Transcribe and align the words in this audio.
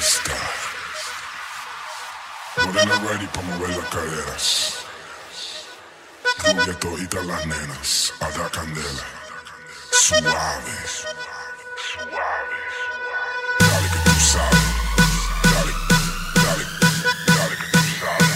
fiesta. 0.00 0.32
Morena 2.64 2.98
ready 3.08 3.26
para 3.28 3.46
mover 3.46 3.70
las 3.70 3.88
caderas. 3.88 4.74
Rubia 6.44 6.78
todita 6.78 7.22
las 7.22 7.46
nenas, 7.46 8.12
a 8.20 8.30
dar 8.30 8.50
candela. 8.50 9.04
Suave. 9.90 10.76
Suave. 11.90 12.58
Dale 13.58 13.88
que 13.92 13.98
tú 14.04 14.14
sabes. 14.20 14.66
Dale, 15.52 15.72
dale, 16.44 16.64
dale 17.36 17.56
que 17.60 17.66
tú 17.72 17.80
sabes. 18.00 18.32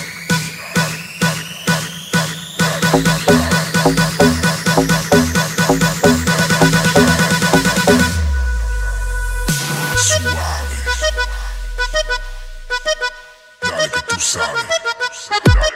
Dale, 0.75 0.99
dale, 1.21 1.45
dale, 1.69 1.91
dale, 2.13 2.37
dale, 2.59 2.89
dale, 2.93 3.03
dale, 3.03 3.95
dale, 3.95 4.22
sorry. 14.33 14.63
sorry. 15.13 15.72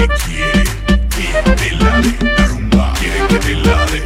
Que 0.00 0.08
quieres 0.24 0.68
que 1.10 1.26
te 1.56 1.70
la 1.76 1.92
de 2.00 2.12
la 2.24 2.44
rumba, 2.46 2.84
quiere 2.98 3.20
que 3.28 3.38
te 3.38 3.54
la 3.54 3.76
de, 3.86 4.00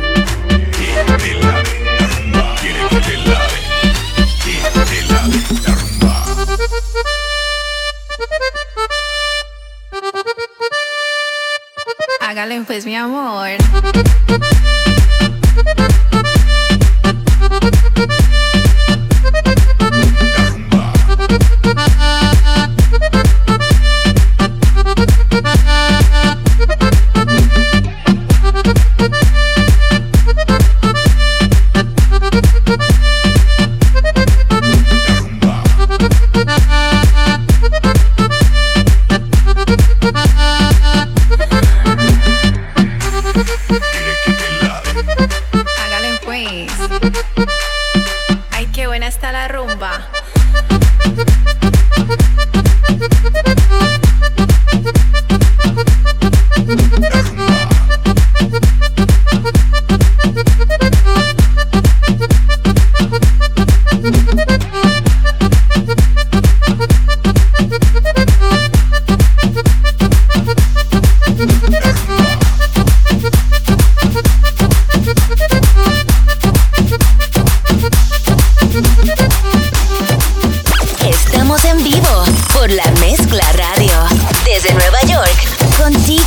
que 0.74 0.88
te 1.04 1.04
la 1.06 1.16
de 1.16 1.32
la 1.38 2.06
rumba, 2.08 2.44
quiere 2.60 2.80
que 2.90 3.00
te 3.06 3.16
la 3.28 3.38
de, 3.52 3.58
que 4.42 4.54
te 4.74 4.98
la 5.10 5.20
de 5.30 5.38
la 5.62 5.72
rumba. 5.80 6.12
Hágale 12.20 12.54
pues, 12.66 12.84
mi 12.86 12.96
amor. 12.96 13.33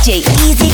DJ 0.08 0.24
Easy. 0.48 0.67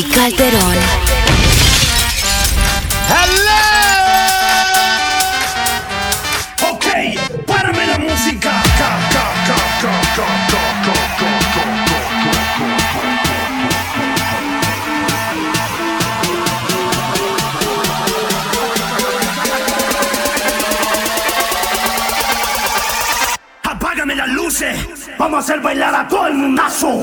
Calderón. 0.00 0.74
¡Hello! 3.12 3.60
Ok, 6.70 6.86
párame 7.46 7.86
la 7.86 7.98
música. 7.98 8.62
Apágame 23.62 24.14
las 24.14 24.28
luces. 24.28 25.10
Vamos 25.18 25.36
a 25.36 25.40
hacer 25.40 25.60
bailar 25.60 25.94
a 25.94 26.08
todo 26.08 26.28
el 26.28 26.34
mundazo. 26.34 27.02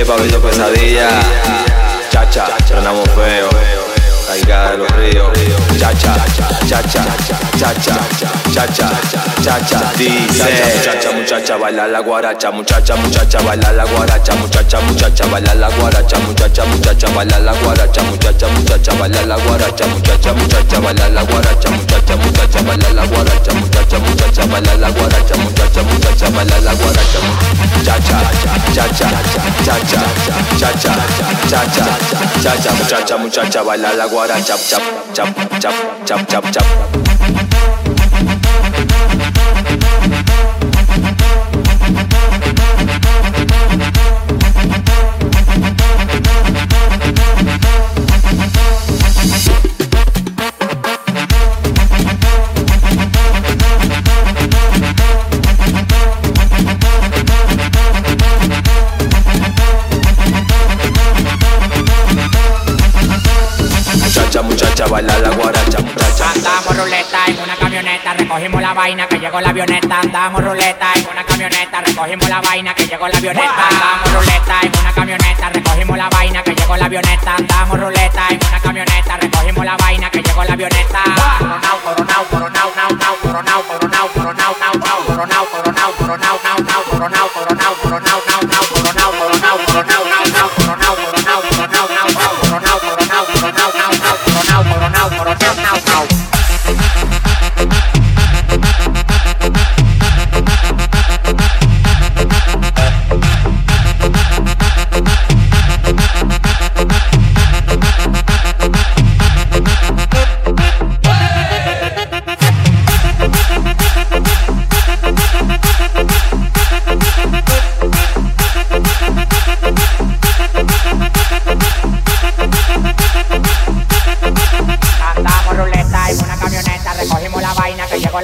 Oye, 0.00 0.06
Pablito 0.06 0.40
Pesadilla, 0.40 1.08
chacha, 2.10 2.46
tronamos 2.66 3.06
feo, 3.10 3.50
caiga 4.26 4.70
de 4.70 4.78
los 4.78 4.90
ríos, 4.92 5.28
chacha, 5.78 6.16
chacha, 6.66 7.04
chacha, 7.58 7.74
chacha, 7.74 8.39
chacha, 8.54 8.90
dice, 9.96 10.44
muchacha, 10.76 11.12
muchacha, 11.12 11.56
baila 11.56 11.86
la 11.86 12.00
guaracha, 12.00 12.50
muchacha, 12.50 12.96
muchacha, 12.96 13.38
baila 13.42 13.72
la 13.72 13.84
guaracha, 13.84 14.34
muchacha, 14.34 14.80
muchacha, 14.80 15.26
baila 15.26 15.54
la 15.54 15.68
guaracha, 15.70 16.18
muchacha, 16.18 16.64
muchacha, 16.64 17.08
baila 17.14 17.38
la 17.38 17.52
guaracha, 17.54 18.02
muchacha, 18.02 18.48
muchacha, 18.48 18.92
baila 18.94 19.22
la 19.26 19.36
guaracha, 19.38 19.86
muchacha, 19.86 20.32
muchacha, 20.34 20.80
baila 20.80 21.08
la 21.08 21.22
guaracha, 21.24 21.70
muchacha, 21.70 22.16
muchacha, 22.16 22.60
baila 22.62 22.92
la 22.92 23.06
guaracha, 23.06 23.52
muchacha, 23.54 23.98
muchacha, 23.98 24.46
baila 24.46 24.74
la 24.76 24.90
guaracha, 24.90 25.36
muchacha, 25.36 25.82
muchacha, 25.82 26.30
baila 26.30 26.60
la 26.60 26.74
guaracha, 26.74 27.18
chacha, 27.84 28.20
chacha, 28.74 29.10
chacha, 29.64 30.02
chacha, 30.58 30.94
chacha, 31.48 31.84
chacha, 32.42 32.72
muchacha, 32.72 33.16
muchacha, 33.16 33.62
baila 33.62 33.92
la 33.94 34.06
guaracha, 34.06 34.56
chap, 34.68 34.82
chap, 35.14 35.28
chap, 35.60 35.74
chap, 36.04 36.26
chap, 36.28 36.50
chap. 36.50 37.19
Vaina 68.80 69.06
que 69.06 69.18
llegó 69.18 69.38
la 69.42 69.50
avioneta. 69.50 70.00
Andamos 70.00 70.42
ruleta 70.42 70.86
en 70.94 71.06
una 71.12 71.22
camioneta, 71.22 71.82
recogimos 71.82 72.28
la 72.30 72.40
vaina 72.40 72.74
que 72.74 72.86
llegó 72.86 73.08
la 73.08 73.18
avioneta. 73.18 73.68
Andamos 73.68 74.12
ruleta 74.14 74.54
en 74.62 74.72
una 74.80 74.92
camioneta, 74.92 75.48
recogimos 75.50 75.98
la 75.98 76.08
vaina 76.08 76.42
que 76.42 76.54
llegó 76.54 76.76
la 76.78 76.86
avioneta. 76.86 77.36
Andamos 77.36 77.78
ruleta 77.78 78.22
en 78.30 78.40
una 78.48 78.60
camioneta, 78.60 79.16
recogimos 79.18 79.64
la 79.66 79.76
vaina 79.76 80.10
que 80.10 80.22
llegó 80.22 80.44
la 80.44 80.52
avioneta. 80.54 81.02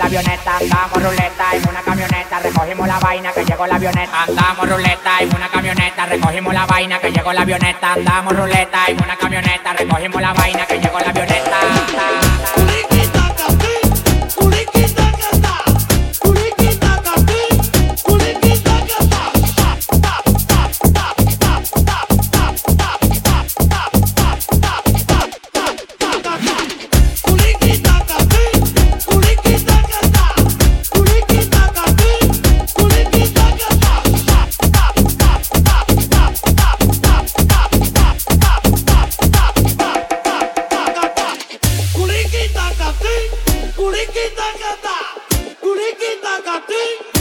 Andamos 0.06 1.02
ruleta 1.02 1.44
en 1.52 1.68
una 1.68 1.82
camioneta, 1.82 2.38
recogimos 2.38 2.86
la 2.86 2.98
vaina 3.00 3.32
que 3.32 3.44
llegó 3.44 3.66
la 3.66 3.74
avioneta. 3.74 4.22
Andamos 4.22 4.68
ruleta 4.68 5.18
en 5.18 5.34
una 5.34 5.48
camioneta, 5.48 6.06
recogimos 6.06 6.54
la 6.54 6.64
vaina 6.64 7.00
que 7.00 7.10
llegó 7.10 7.32
la 7.32 7.40
avioneta. 7.40 7.92
Andamos 7.92 8.36
ruleta 8.36 8.86
en 8.86 9.02
una 9.02 9.16
camioneta, 9.16 9.72
recogimos 9.72 10.22
la 10.22 10.32
vaina 10.32 10.64
que 10.64 10.78
llegó 10.78 11.00
la 11.00 11.10
avioneta. 11.10 11.55
Kuriki 44.16 44.34
takata, 44.36 44.96
kuriki 45.60 46.10
takatín. 46.24 47.15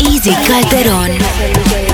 Easy 0.00 0.34
Calderón. 0.46 1.87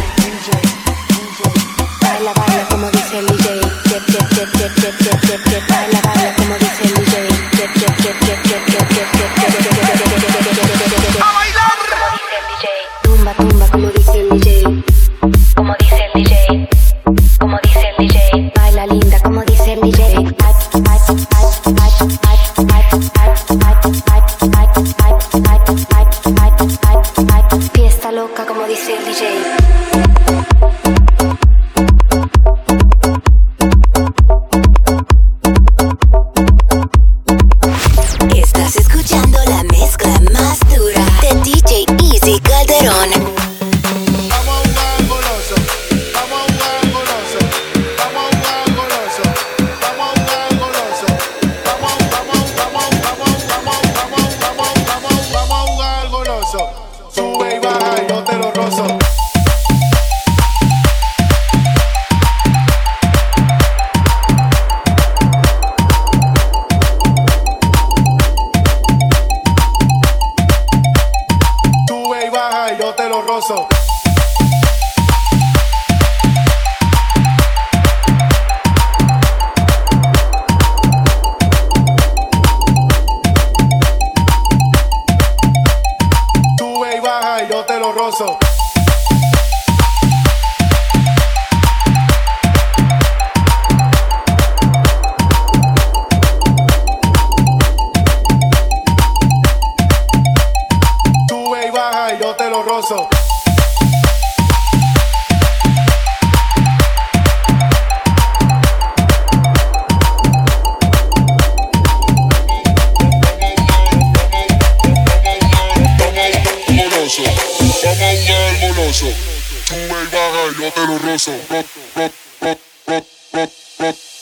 Bit, 122.87 123.07
bit, 123.33 123.53
bit. 123.79 124.13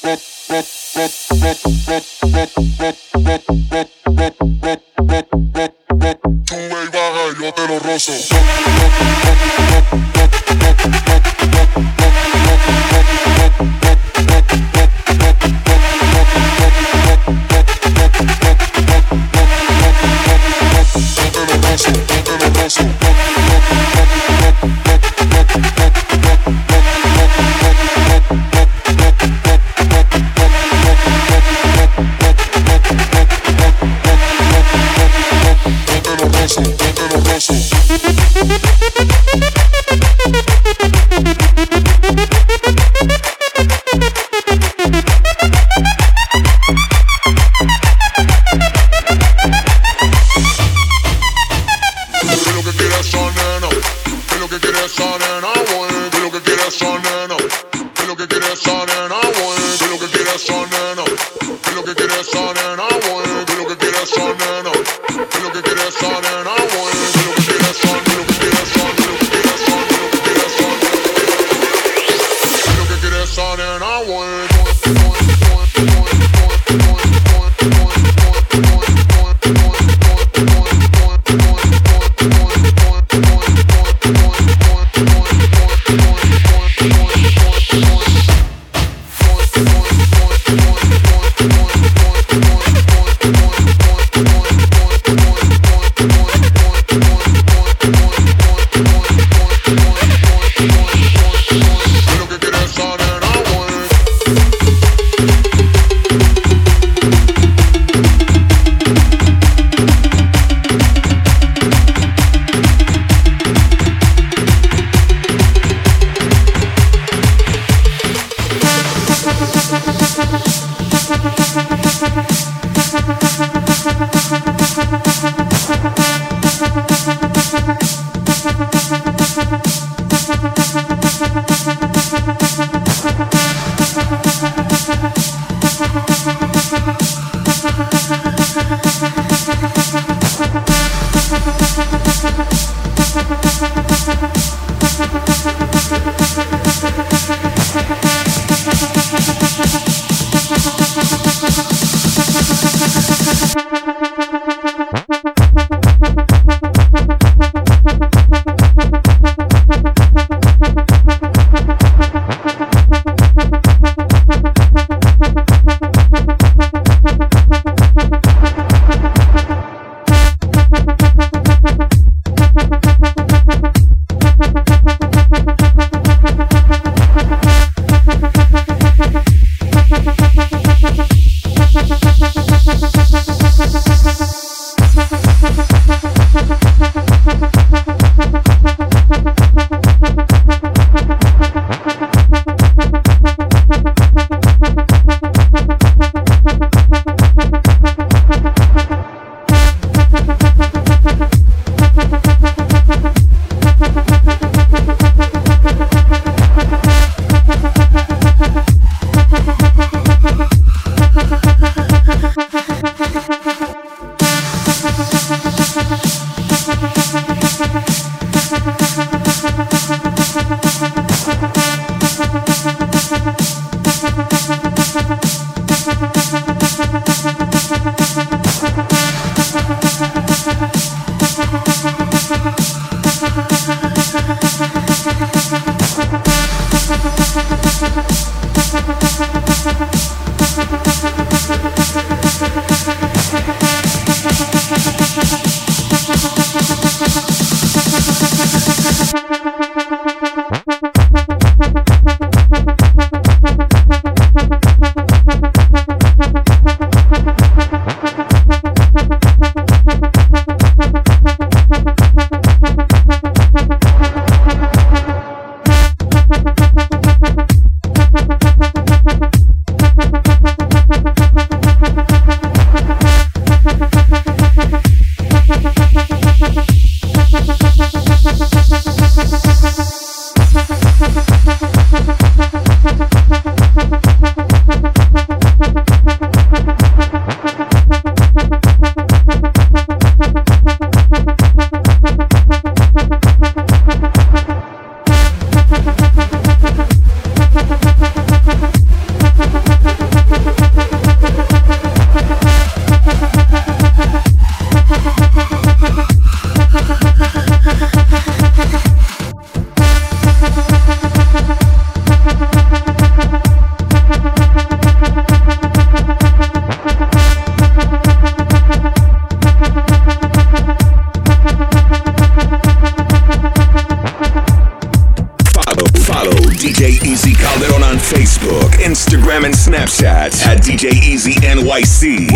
Snapchat 329.83 330.47
at 330.47 330.59
DJ 330.59 330.93
Easy 330.93 331.33
NYC. 331.35 332.32